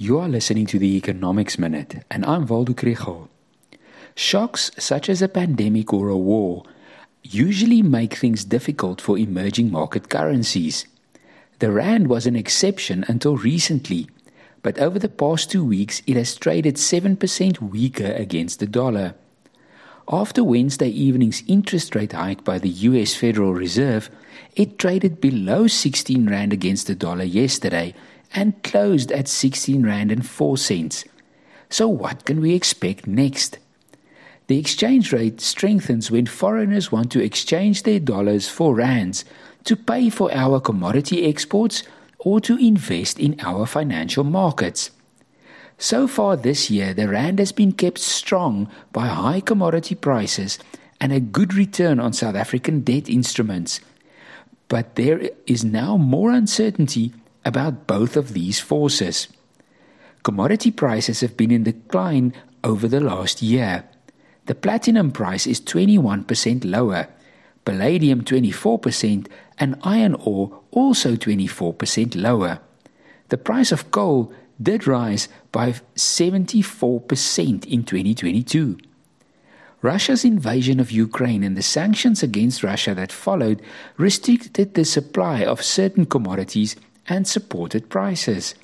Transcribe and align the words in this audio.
You 0.00 0.20
are 0.20 0.28
listening 0.28 0.66
to 0.66 0.78
the 0.78 0.96
Economics 0.96 1.58
Minute, 1.58 2.04
and 2.08 2.24
I'm 2.24 2.46
Waldo 2.46 2.72
Krugell. 2.72 3.26
Shocks 4.14 4.70
such 4.78 5.08
as 5.08 5.20
a 5.20 5.28
pandemic 5.28 5.92
or 5.92 6.08
a 6.08 6.16
war 6.16 6.62
usually 7.24 7.82
make 7.82 8.14
things 8.14 8.44
difficult 8.44 9.00
for 9.00 9.18
emerging 9.18 9.72
market 9.72 10.08
currencies. 10.08 10.86
The 11.58 11.72
Rand 11.72 12.06
was 12.06 12.28
an 12.28 12.36
exception 12.36 13.04
until 13.08 13.38
recently, 13.38 14.08
but 14.62 14.78
over 14.78 15.00
the 15.00 15.08
past 15.08 15.50
two 15.50 15.64
weeks 15.64 16.00
it 16.06 16.16
has 16.16 16.36
traded 16.36 16.76
7% 16.76 17.60
weaker 17.60 18.12
against 18.12 18.60
the 18.60 18.68
dollar. 18.68 19.16
After 20.08 20.44
Wednesday 20.44 20.90
evening's 20.90 21.42
interest 21.48 21.96
rate 21.96 22.12
hike 22.12 22.44
by 22.44 22.60
the 22.60 22.68
US 22.68 23.16
Federal 23.16 23.52
Reserve, 23.52 24.10
it 24.54 24.78
traded 24.78 25.20
below 25.20 25.66
16 25.66 26.30
Rand 26.30 26.52
against 26.52 26.86
the 26.86 26.94
dollar 26.94 27.24
yesterday 27.24 27.94
and 28.34 28.62
closed 28.62 29.10
at 29.12 29.28
16 29.28 29.84
Rand 29.84 30.12
and 30.12 30.26
4 30.26 30.56
cents. 30.56 31.04
So, 31.70 31.88
what 31.88 32.24
can 32.24 32.40
we 32.40 32.54
expect 32.54 33.06
next? 33.06 33.58
The 34.46 34.58
exchange 34.58 35.12
rate 35.12 35.40
strengthens 35.40 36.10
when 36.10 36.26
foreigners 36.26 36.90
want 36.90 37.12
to 37.12 37.22
exchange 37.22 37.82
their 37.82 38.00
dollars 38.00 38.48
for 38.48 38.74
rands 38.74 39.24
to 39.64 39.76
pay 39.76 40.08
for 40.08 40.32
our 40.32 40.60
commodity 40.60 41.26
exports 41.26 41.82
or 42.18 42.40
to 42.40 42.56
invest 42.56 43.18
in 43.18 43.36
our 43.40 43.66
financial 43.66 44.24
markets. 44.24 44.90
So 45.76 46.08
far 46.08 46.36
this 46.36 46.70
year, 46.70 46.94
the 46.94 47.08
rand 47.08 47.38
has 47.38 47.52
been 47.52 47.72
kept 47.72 47.98
strong 47.98 48.68
by 48.92 49.06
high 49.06 49.40
commodity 49.40 49.94
prices 49.94 50.58
and 51.00 51.12
a 51.12 51.20
good 51.20 51.54
return 51.54 52.00
on 52.00 52.12
South 52.12 52.34
African 52.34 52.80
debt 52.80 53.08
instruments. 53.08 53.80
But 54.68 54.96
there 54.96 55.30
is 55.46 55.64
now 55.64 55.96
more 55.96 56.30
uncertainty 56.30 57.12
about 57.48 57.86
both 57.86 58.14
of 58.14 58.34
these 58.34 58.60
forces. 58.60 59.26
Commodity 60.22 60.70
prices 60.70 61.20
have 61.20 61.34
been 61.34 61.50
in 61.50 61.62
decline 61.64 62.34
over 62.62 62.86
the 62.86 63.00
last 63.00 63.40
year. 63.40 63.84
The 64.44 64.54
platinum 64.54 65.10
price 65.10 65.46
is 65.46 65.58
21% 65.60 66.64
lower, 66.64 67.08
palladium 67.64 68.22
24%, 68.22 69.26
and 69.58 69.80
iron 69.82 70.14
ore 70.14 70.60
also 70.70 71.16
24% 71.16 72.20
lower. 72.20 72.60
The 73.30 73.38
price 73.38 73.72
of 73.72 73.90
coal 73.90 74.30
did 74.60 74.86
rise 74.86 75.28
by 75.50 75.72
74% 75.96 77.64
in 77.64 77.84
2022. 77.84 78.78
Russia's 79.80 80.24
invasion 80.24 80.80
of 80.80 80.90
Ukraine 80.90 81.44
and 81.44 81.56
the 81.56 81.62
sanctions 81.62 82.22
against 82.22 82.64
Russia 82.64 82.94
that 82.94 83.12
followed 83.12 83.62
restricted 83.96 84.74
the 84.74 84.84
supply 84.84 85.44
of 85.44 85.62
certain 85.62 86.04
commodities 86.04 86.74
and 87.08 87.26
supported 87.26 87.88
prices. 87.88 88.54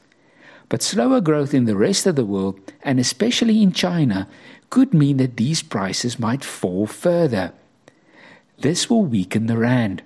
But 0.69 0.83
slower 0.83 1.21
growth 1.21 1.55
in 1.55 1.65
the 1.65 1.77
rest 1.77 2.07
of 2.07 2.17
the 2.17 2.25
world, 2.25 2.61
and 2.83 2.99
especially 2.99 3.63
in 3.63 3.73
China, 3.73 4.29
could 4.71 4.95
mean 4.95 5.19
that 5.19 5.37
these 5.37 5.63
prices 5.63 6.19
might 6.19 6.45
fall 6.45 6.87
further. 6.87 7.53
This 8.59 8.89
will 8.89 9.05
weaken 9.05 9.47
the 9.47 9.59
rand. 9.59 10.03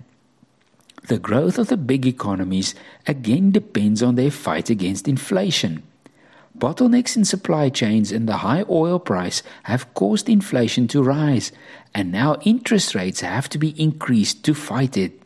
The 1.07 1.19
growth 1.19 1.59
of 1.59 1.69
the 1.69 1.77
big 1.77 2.07
economies 2.07 2.75
again 3.07 3.51
depends 3.51 4.03
on 4.03 4.17
their 4.17 4.31
fight 4.31 4.69
against 4.69 5.09
inflation. 5.09 5.83
Bottlenecks 6.59 7.17
in 7.17 7.25
supply 7.25 7.69
chains 7.69 8.11
and 8.11 8.29
the 8.29 8.39
high 8.39 8.65
oil 8.69 8.99
price 8.99 9.43
have 9.65 9.95
caused 9.95 10.29
inflation 10.29 10.89
to 10.89 11.03
rise, 11.03 11.53
and 11.95 12.11
now 12.11 12.37
interest 12.43 12.95
rates 12.95 13.21
have 13.21 13.49
to 13.51 13.59
be 13.59 13.81
increased 13.81 14.45
to 14.45 14.55
fight 14.55 14.97
it. 14.97 15.23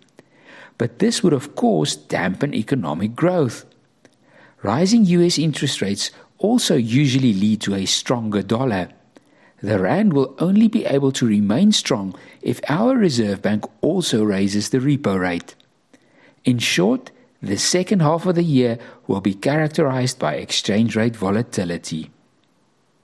But 0.78 0.98
this 0.98 1.22
would, 1.22 1.32
of 1.32 1.54
course, 1.54 1.96
dampen 1.96 2.54
economic 2.54 3.14
growth. 3.14 3.64
Rising 4.62 5.04
US 5.06 5.38
interest 5.38 5.82
rates 5.82 6.10
also 6.38 6.76
usually 6.76 7.32
lead 7.32 7.60
to 7.62 7.74
a 7.74 7.86
stronger 7.86 8.42
dollar. 8.42 8.88
The 9.62 9.78
Rand 9.78 10.12
will 10.12 10.34
only 10.38 10.66
be 10.66 10.84
able 10.84 11.12
to 11.12 11.26
remain 11.26 11.70
strong 11.70 12.16
if 12.42 12.60
our 12.68 12.96
Reserve 12.96 13.42
Bank 13.42 13.64
also 13.80 14.24
raises 14.24 14.70
the 14.70 14.78
repo 14.78 15.18
rate. 15.18 15.54
In 16.44 16.58
short, 16.58 17.12
the 17.40 17.56
second 17.56 18.02
half 18.02 18.26
of 18.26 18.34
the 18.34 18.42
year 18.42 18.78
will 19.06 19.20
be 19.20 19.34
characterized 19.34 20.18
by 20.18 20.34
exchange 20.34 20.96
rate 20.96 21.16
volatility. 21.16 22.10